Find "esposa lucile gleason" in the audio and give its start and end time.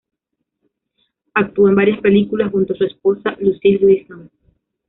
2.85-4.31